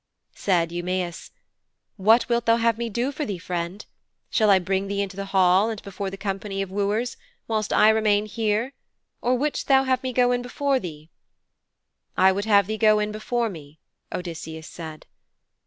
Said 0.33 0.71
Eumæus, 0.71 1.29
'What 1.95 2.27
wilt 2.27 2.47
thou 2.47 2.55
have 2.55 2.79
me 2.79 2.89
do 2.89 3.11
for 3.11 3.23
thee, 3.23 3.37
friend? 3.37 3.85
Shall 4.31 4.49
I 4.49 4.57
bring 4.57 4.87
thee 4.87 4.99
into 5.03 5.15
the 5.15 5.25
hall 5.27 5.69
and 5.69 5.79
before 5.83 6.09
the 6.09 6.17
company 6.17 6.63
of 6.63 6.71
wooers, 6.71 7.17
whilst 7.47 7.71
I 7.71 7.89
remain 7.89 8.25
here, 8.25 8.73
or 9.21 9.35
wouldst 9.37 9.67
thou 9.67 9.83
have 9.83 10.01
me 10.01 10.11
go 10.11 10.31
in 10.31 10.41
before 10.41 10.79
thee?' 10.79 11.11
'I 12.17 12.31
would 12.31 12.45
have 12.45 12.65
thee 12.65 12.79
go 12.79 12.97
in 12.97 13.11
before 13.11 13.47
me,' 13.51 13.77
Odysseus 14.11 14.67
said. 14.67 15.05